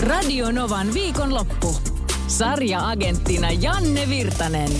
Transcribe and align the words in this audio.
Radio 0.00 0.52
Novan 0.52 0.94
viikonloppu. 0.94 1.76
Sarja-agenttina 2.26 3.50
Janne 3.50 4.08
Virtanen. 4.08 4.70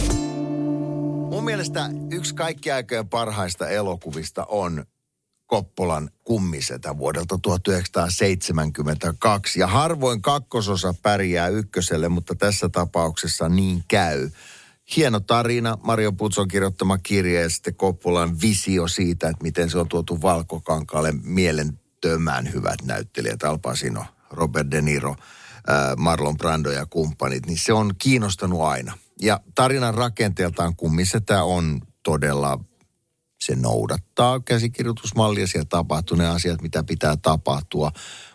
Mun 1.30 1.45
mielestä 1.45 1.91
yksi 2.10 2.34
kaikki 2.34 2.70
aikojen 2.70 3.09
parhaista 3.09 3.69
elokuvista 3.69 4.46
on 4.48 4.84
Koppolan 5.46 6.10
kummisetä 6.24 6.98
vuodelta 6.98 7.38
1972. 7.43 9.60
Ja 9.60 9.66
harvoin 9.66 10.23
kakkososa 10.23 10.95
pärjää 11.02 11.48
ykköselle, 11.48 12.09
mutta 12.09 12.34
tässä 12.34 12.68
tapauksessa 12.68 13.48
niin 13.48 13.84
käy. 13.88 14.30
Hieno 14.96 15.21
tarina, 15.21 15.79
Mario 15.82 16.12
Putson 16.12 16.48
kirjoittama 16.48 16.98
kirja 16.98 17.41
ja 17.41 17.51
sitten 17.51 17.74
Koppolan 17.74 18.41
visio 18.41 18.88
siitä, 18.88 19.29
että 19.29 19.43
miten 19.43 19.71
se 19.71 19.79
on 19.79 19.88
tuotu 19.88 20.23
valkokankaalle 20.23 21.12
mielentömään 21.23 22.52
hyvät 22.52 22.82
näyttelijät. 22.84 23.43
Al 23.43 23.59
Pacino, 23.59 24.05
Robert 24.30 24.70
De 24.70 24.82
Niro, 24.82 25.16
Marlon 25.96 26.36
Brando 26.36 26.70
ja 26.70 26.86
kumppanit, 26.86 27.46
niin 27.46 27.59
se 27.59 27.73
on 27.73 27.95
kiinnostanut 27.98 28.60
aina. 28.60 28.98
Ja 29.22 29.40
tarinan 29.54 29.95
rakenteeltaan 29.95 30.76
kummisetä 30.76 31.42
on 31.42 31.80
todella 32.02 32.59
se 33.40 33.56
noudattaa 33.56 34.40
käsikirjoitusmallia, 34.40 35.46
siellä 35.46 35.66
tapahtuu 35.68 36.16
ne 36.16 36.28
asiat, 36.28 36.62
mitä 36.62 36.84
pitää 36.84 37.16
tapahtua, 37.16 37.92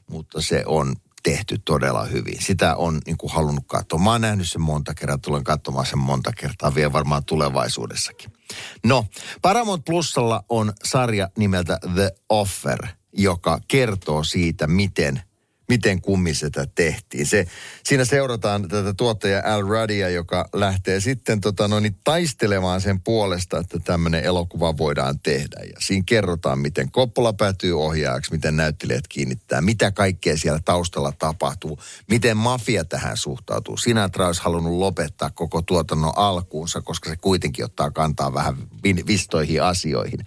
mutta 0.09 0.41
se 0.41 0.63
on 0.65 0.95
tehty 1.23 1.57
todella 1.65 2.05
hyvin. 2.05 2.41
Sitä 2.41 2.75
on 2.75 3.01
niin 3.05 3.17
kuin 3.17 3.33
halunnut 3.33 3.63
katsoa. 3.67 3.99
Mä 3.99 4.11
oon 4.11 4.21
nähnyt 4.21 4.49
sen 4.49 4.61
monta 4.61 4.93
kertaa, 4.93 5.17
tulen 5.17 5.43
katsomaan 5.43 5.85
sen 5.85 5.99
monta 5.99 6.31
kertaa 6.33 6.75
vielä 6.75 6.93
varmaan 6.93 7.25
tulevaisuudessakin. 7.25 8.33
No, 8.83 9.05
Paramount 9.41 9.85
Plusalla 9.85 10.43
on 10.49 10.73
sarja 10.83 11.29
nimeltä 11.37 11.79
The 11.93 12.11
Offer, 12.29 12.87
joka 13.13 13.59
kertoo 13.67 14.23
siitä, 14.23 14.67
miten– 14.67 15.21
miten 15.67 16.01
kummisetä 16.01 16.67
tehtiin. 16.75 17.25
Se, 17.25 17.47
siinä 17.83 18.05
seurataan 18.05 18.67
tätä 18.67 18.93
tuottaja 18.93 19.41
Al 19.45 19.61
Ruddia, 19.61 20.09
joka 20.09 20.49
lähtee 20.53 20.99
sitten 20.99 21.41
tota, 21.41 21.67
no, 21.67 21.79
niin 21.79 21.97
taistelemaan 22.03 22.81
sen 22.81 23.01
puolesta, 23.01 23.59
että 23.59 23.79
tämmöinen 23.79 24.23
elokuva 24.23 24.77
voidaan 24.77 25.19
tehdä. 25.19 25.57
Ja 25.63 25.75
siinä 25.79 26.03
kerrotaan, 26.05 26.59
miten 26.59 26.91
Koppola 26.91 27.33
päätyy 27.33 27.81
ohjaajaksi, 27.81 28.31
miten 28.31 28.55
näyttelijät 28.55 29.07
kiinnittää, 29.07 29.61
mitä 29.61 29.91
kaikkea 29.91 30.37
siellä 30.37 30.59
taustalla 30.65 31.11
tapahtuu, 31.11 31.79
miten 32.09 32.37
mafia 32.37 32.85
tähän 32.85 33.17
suhtautuu. 33.17 33.77
Sinä 33.77 34.09
olisi 34.27 34.41
halunnut 34.41 34.73
lopettaa 34.73 35.29
koko 35.29 35.61
tuotannon 35.61 36.13
alkuunsa, 36.15 36.81
koska 36.81 37.09
se 37.09 37.15
kuitenkin 37.15 37.65
ottaa 37.65 37.91
kantaa 37.91 38.33
vähän 38.33 38.55
vistoihin 38.83 39.63
asioihin. 39.63 40.19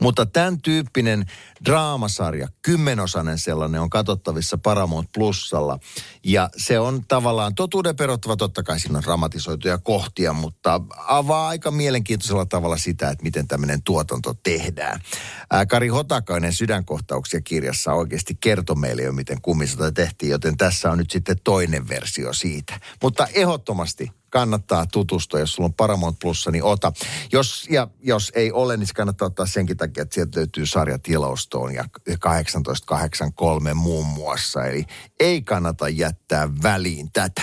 Mutta 0.00 0.26
tämän 0.26 0.60
tyyppinen 0.62 1.26
draamasarja, 1.64 2.48
kymmenosainen 2.62 3.38
sellainen, 3.38 3.80
on 3.80 3.90
katsottavissa 3.90 4.58
Paramount 4.86 5.08
Plusalla. 5.14 5.78
Ja 6.24 6.50
se 6.56 6.78
on 6.78 7.04
tavallaan 7.08 7.54
totuuden 7.54 7.96
perottava, 7.96 8.36
totta 8.36 8.62
kai 8.62 8.80
siinä 8.80 8.98
on 8.98 9.04
dramatisoituja 9.04 9.78
kohtia, 9.78 10.32
mutta 10.32 10.80
avaa 11.08 11.48
aika 11.48 11.70
mielenkiintoisella 11.70 12.46
tavalla 12.46 12.76
sitä, 12.76 13.10
että 13.10 13.24
miten 13.24 13.48
tämmöinen 13.48 13.82
tuotanto 13.82 14.34
tehdään. 14.42 15.00
Ää, 15.50 15.66
Kari 15.66 15.88
Hotakainen 15.88 16.52
sydänkohtauksia 16.52 17.40
kirjassa 17.40 17.92
oikeasti 17.92 18.34
kertoi 18.40 18.76
meille 18.76 19.02
jo, 19.02 19.12
miten 19.12 19.40
kummisota 19.40 19.92
tehtiin, 19.92 20.30
joten 20.30 20.56
tässä 20.56 20.90
on 20.90 20.98
nyt 20.98 21.10
sitten 21.10 21.36
toinen 21.44 21.88
versio 21.88 22.32
siitä. 22.32 22.80
Mutta 23.02 23.28
ehdottomasti 23.34 24.10
kannattaa 24.36 24.86
tutustua. 24.92 25.40
Jos 25.40 25.52
sulla 25.52 25.66
on 25.66 25.74
Paramount 25.74 26.18
Plussa, 26.18 26.50
niin 26.50 26.64
ota. 26.64 26.92
Jos, 27.32 27.66
ja 27.70 27.88
jos 28.02 28.32
ei 28.34 28.52
ole, 28.52 28.76
niin 28.76 28.86
se 28.86 28.94
kannattaa 28.94 29.26
ottaa 29.26 29.46
senkin 29.46 29.76
takia, 29.76 30.02
että 30.02 30.14
sieltä 30.14 30.38
löytyy 30.38 30.66
sarjat 30.66 31.08
Yellowstone 31.08 31.74
ja 31.74 31.84
1883 32.04 33.74
muun 33.74 34.06
muassa. 34.06 34.64
Eli 34.64 34.84
ei 35.20 35.42
kannata 35.42 35.88
jättää 35.88 36.48
väliin 36.62 37.12
tätä. 37.12 37.42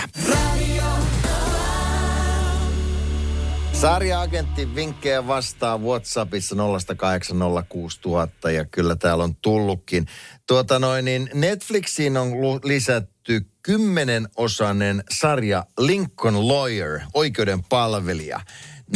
Sarja-agentti 3.84 4.74
vinkkejä 4.74 5.26
vastaa 5.26 5.78
WhatsAppissa 5.78 6.56
0806000 8.46 8.50
ja 8.50 8.64
kyllä 8.64 8.96
täällä 8.96 9.24
on 9.24 9.36
tullutkin. 9.36 10.06
Tuota 10.46 10.78
noin, 10.78 11.04
niin 11.04 11.30
Netflixiin 11.34 12.16
on 12.16 12.30
lisätty 12.64 13.46
kymmenenosainen 13.62 15.04
sarja 15.10 15.64
Lincoln 15.78 16.48
Lawyer, 16.48 17.00
oikeuden 17.14 17.64
palvelija. 17.64 18.40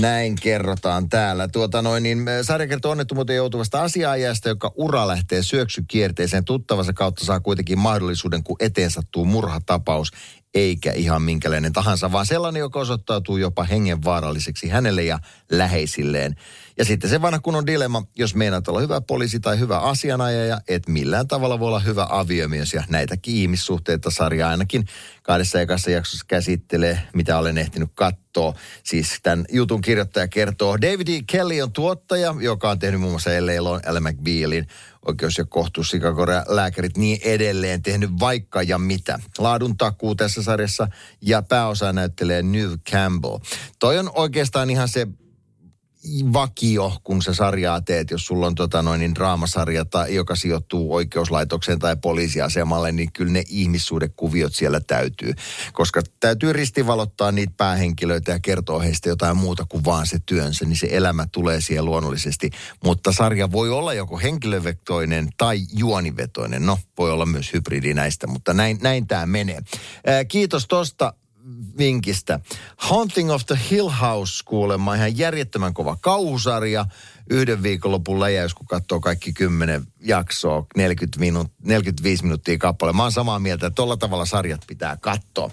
Näin 0.01 0.37
kerrotaan 0.43 1.09
täällä. 1.09 1.49
Tuota 1.49 1.83
noin, 1.83 2.03
niin 2.03 2.27
sarja 2.43 2.67
kertoo 2.67 2.93
onnettomuuteen 2.93 3.37
joutuvasta 3.37 3.83
asiaajasta, 3.83 4.49
joka 4.49 4.73
ura 4.77 5.09
lähtee 5.09 5.43
syöksykierteeseen. 5.43 6.45
Tuttavansa 6.45 6.93
kautta 6.93 7.25
saa 7.25 7.41
kuitenkin 7.41 7.79
mahdollisuuden, 7.79 8.43
kun 8.43 8.57
eteen 8.61 8.91
sattuu 8.91 9.25
murhatapaus, 9.25 10.11
eikä 10.55 10.93
ihan 10.93 11.23
minkälainen 11.23 11.73
tahansa, 11.73 12.13
vaan 12.13 12.27
sellainen, 12.27 12.61
joka 12.61 12.81
osoittautuu 12.81 13.37
jopa 13.37 13.65
hengenvaaralliseksi 13.65 14.69
hänelle 14.69 15.03
ja 15.03 15.19
läheisilleen. 15.51 16.37
Ja 16.79 16.85
sitten 16.85 17.11
se 17.11 17.23
vanha 17.23 17.39
kunnon 17.39 17.67
dilemma, 17.67 18.03
jos 18.19 18.35
meinaat 18.35 18.69
olla 18.69 18.81
hyvä 18.81 19.01
poliisi 19.01 19.41
tai 19.41 19.59
hyvä 19.59 19.79
asianajaja, 19.79 20.61
et 20.69 20.89
millään 20.89 21.29
tavalla 21.29 21.59
voi 21.59 21.69
olla 21.69 21.81
hyvä 21.81 22.07
aviomies. 22.11 22.73
Ja 22.73 22.85
näitäkin 22.89 23.35
ihmissuhteita 23.35 24.11
sarja 24.11 24.49
ainakin 24.49 24.87
kahdessa 25.23 25.61
ekassa 25.61 25.91
jaksossa 25.91 26.25
käsittelee, 26.29 27.01
mitä 27.15 27.39
olen 27.39 27.59
ehtinyt 27.59 27.91
katsoa. 27.95 28.55
Siis 28.83 29.19
tämän 29.23 29.45
jutun 29.53 29.81
kirjoittaja 29.81 30.29
kertoo. 30.29 30.81
David 30.81 31.09
E. 31.09 31.21
Kelly 31.27 31.61
on 31.61 31.73
tuottaja, 31.73 32.35
joka 32.41 32.71
on 32.71 32.79
tehnyt 32.79 33.01
muun 33.01 33.13
muassa 33.13 33.31
L.A. 33.31 33.93
L. 33.93 34.01
McBealin 34.01 34.67
oikeus- 35.09 35.39
ja 35.39 35.45
kohtuus, 35.45 35.93
lääkärit 36.49 36.97
niin 36.97 37.19
edelleen, 37.25 37.83
tehnyt 37.83 38.11
vaikka 38.21 38.63
ja 38.63 38.79
mitä. 38.79 39.19
Laadun 39.39 39.77
takuu 39.77 40.15
tässä 40.15 40.38
sarjassa 40.43 40.89
ja 41.23 41.43
pääosa 41.43 41.93
näyttelee 41.93 42.43
New 42.43 42.73
Campbell. 42.91 43.39
Toi 43.79 43.99
on 43.99 44.11
oikeastaan 44.15 44.71
ihan 44.71 44.89
se 44.89 45.07
vakio, 46.33 46.93
kun 47.05 47.23
se 47.23 47.35
sarjaa 47.35 47.81
teet, 47.81 48.11
jos 48.11 48.27
sulla 48.27 48.47
on 48.47 48.55
tota 48.55 48.83
noin, 48.83 49.01
niin 49.01 49.15
draamasarja, 49.15 49.85
tai, 49.85 50.15
joka 50.15 50.37
sijoittuu 50.37 50.95
oikeuslaitokseen 50.95 51.79
tai 51.79 51.97
poliisiasemalle, 51.97 52.93
niin 52.93 53.13
kyllä 53.13 53.33
ne 53.33 53.45
ihmissuudekuviot 53.49 54.55
siellä 54.55 54.81
täytyy. 54.81 55.35
Koska 55.73 56.03
täytyy 56.21 56.53
ristivalottaa 56.53 57.33
niitä 57.33 57.53
päähenkilöitä 57.57 58.33
ja 58.33 58.39
kertoa 58.41 58.83
heistä 58.83 59.09
jotain 59.09 59.37
muuta 59.37 59.67
kuin 59.69 59.85
vaan 59.85 60.07
se 60.07 60.19
työnsä, 60.27 60.65
niin 60.65 60.77
se 60.77 60.89
elämä 60.91 61.27
tulee 61.33 61.61
siihen 61.61 61.85
luonnollisesti. 61.85 62.51
Mutta 62.85 63.13
sarja 63.13 63.53
voi 63.53 63.71
olla 63.71 63.95
joko 63.95 64.19
henkilövetoinen 64.19 65.29
tai 65.37 65.61
juonivetoinen. 65.77 66.67
No, 66.67 66.79
voi 66.99 67.11
olla 67.11 67.27
myös 67.27 67.53
hybridi 67.53 67.95
näistä, 67.95 68.27
mutta 68.27 68.55
näin, 68.55 68.79
näin 68.83 69.07
tämä 69.07 69.27
menee. 69.27 69.61
Ää, 70.07 70.25
kiitos 70.25 70.67
tosta 70.69 71.15
vinkistä. 71.79 72.41
Haunting 72.77 73.33
of 73.33 73.47
the 73.47 73.59
Hill 73.71 73.89
House 73.89 74.43
kuulemma 74.45 74.95
ihan 74.95 75.19
järjettömän 75.19 75.75
kova 75.75 75.97
kauhusarja. 76.01 76.87
Yhden 77.31 77.63
viikonlopun 77.63 78.21
läjäys, 78.21 78.55
kun 78.55 78.67
katsoo 78.67 79.01
kaikki 79.01 79.33
kymmenen 79.33 79.83
jaksoa, 80.01 80.67
40 80.77 81.21
minuut, 81.21 81.53
45 81.65 82.23
minuuttia 82.23 82.59
kappale. 82.59 82.93
Mä 82.93 83.03
oon 83.03 83.13
samaa 83.13 83.39
mieltä, 83.39 83.67
että 83.67 83.75
tolla 83.75 83.97
tavalla 83.97 84.25
sarjat 84.25 84.61
pitää 84.67 84.97
katsoa. 84.97 85.51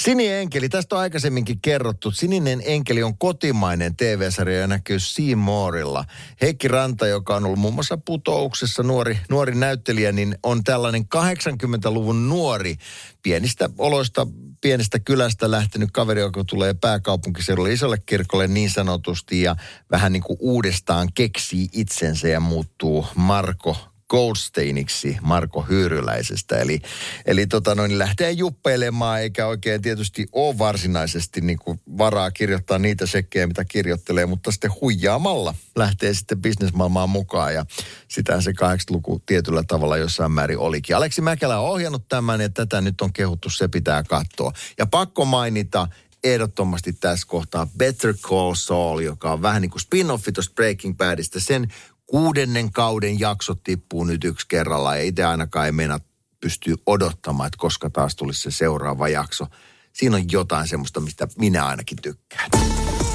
Sininen 0.00 0.40
enkeli, 0.40 0.68
tästä 0.68 0.94
on 0.94 1.00
aikaisemminkin 1.00 1.60
kerrottu. 1.60 2.10
Sininen 2.10 2.62
enkeli 2.64 3.02
on 3.02 3.18
kotimainen 3.18 3.96
TV-sarja 3.96 4.58
ja 4.58 4.66
näkyy 4.66 5.00
Seymourilla. 5.00 6.04
Heikki 6.40 6.68
Ranta, 6.68 7.06
joka 7.06 7.36
on 7.36 7.44
ollut 7.44 7.58
muun 7.58 7.74
muassa 7.74 7.98
putouksessa 8.04 8.82
nuori, 8.82 9.18
nuori 9.30 9.54
näyttelijä, 9.54 10.12
niin 10.12 10.38
on 10.42 10.64
tällainen 10.64 11.02
80-luvun 11.02 12.28
nuori 12.28 12.76
pienistä 13.22 13.70
oloista 13.78 14.26
pienestä 14.60 14.98
kylästä 14.98 15.50
lähtenyt 15.50 15.90
kaveri, 15.92 16.20
joka 16.20 16.44
tulee 16.44 16.74
pääkaupunkiseudulle 16.74 17.72
isolle 17.72 17.98
kirkolle 18.06 18.46
niin 18.46 18.70
sanotusti 18.70 19.42
ja 19.42 19.56
vähän 19.90 20.12
niin 20.12 20.22
kuin 20.22 20.36
uudestaan 20.40 21.08
keksii 21.18 21.68
itsensä 21.72 22.28
ja 22.28 22.40
muuttuu 22.40 23.06
Marko 23.14 23.76
Goldsteiniksi 24.08 25.16
Marko 25.22 25.62
Hyyryläisestä. 25.62 26.56
Eli, 26.56 26.80
eli 27.26 27.46
tota 27.46 27.74
noin, 27.74 27.98
lähtee 27.98 28.30
juppeilemaan 28.30 29.20
eikä 29.20 29.46
oikein 29.46 29.82
tietysti 29.82 30.26
ole 30.32 30.58
varsinaisesti 30.58 31.40
niin 31.40 31.58
kuin 31.58 31.80
varaa 31.98 32.30
kirjoittaa 32.30 32.78
niitä 32.78 33.06
sekkejä, 33.06 33.46
mitä 33.46 33.64
kirjoittelee, 33.64 34.26
mutta 34.26 34.52
sitten 34.52 34.70
huijaamalla 34.80 35.54
lähtee 35.76 36.14
sitten 36.14 36.42
bisnesmaailmaan 36.42 37.10
mukaan 37.10 37.54
ja 37.54 37.66
sitä 38.08 38.40
se 38.40 38.50
80-luku 38.50 39.22
tietyllä 39.26 39.62
tavalla 39.68 39.96
jossain 39.96 40.32
määrin 40.32 40.58
olikin. 40.58 40.96
Aleksi 40.96 41.20
Mäkelä 41.20 41.60
on 41.60 41.70
ohjannut 41.70 42.08
tämän 42.08 42.40
ja 42.40 42.48
tätä 42.48 42.80
nyt 42.80 43.00
on 43.00 43.12
kehuttu, 43.12 43.50
se 43.50 43.68
pitää 43.68 44.02
katsoa. 44.02 44.52
Ja 44.78 44.86
pakko 44.86 45.24
mainita, 45.24 45.88
ehdottomasti 46.34 46.92
tässä 46.92 47.26
kohtaa 47.26 47.68
Better 47.78 48.14
Call 48.14 48.54
Saul, 48.54 49.00
joka 49.00 49.32
on 49.32 49.42
vähän 49.42 49.62
niin 49.62 49.70
kuin 49.70 49.82
spin-offi 49.82 50.32
tuosta 50.34 50.54
Breaking 50.54 50.96
Badista. 50.96 51.40
Sen 51.40 51.72
kuudennen 52.06 52.72
kauden 52.72 53.20
jakso 53.20 53.54
tippuu 53.54 54.04
nyt 54.04 54.24
yksi 54.24 54.46
kerralla 54.48 54.96
ja 54.96 55.02
itse 55.02 55.24
ainakaan 55.24 55.66
ei 55.66 55.72
mennä 55.72 56.00
pystyy 56.40 56.74
odottamaan, 56.86 57.46
että 57.46 57.58
koska 57.58 57.90
taas 57.90 58.16
tulisi 58.16 58.42
se 58.42 58.50
seuraava 58.50 59.08
jakso. 59.08 59.46
Siinä 59.92 60.16
on 60.16 60.24
jotain 60.32 60.68
semmoista, 60.68 61.00
mistä 61.00 61.28
minä 61.38 61.66
ainakin 61.66 61.98
tykkään. 62.02 62.50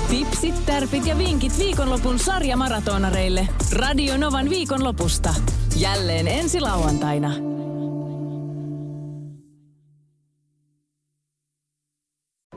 Tipsit, 0.09 0.65
tärpit 0.65 1.05
ja 1.05 1.17
vinkit 1.17 1.59
viikonlopun 1.59 2.19
sarjamaratonareille. 2.19 3.47
Radio 3.71 4.17
Novan 4.17 4.49
viikonlopusta. 4.49 5.35
Jälleen 5.75 6.27
ensi 6.27 6.59
lauantaina. 6.59 7.62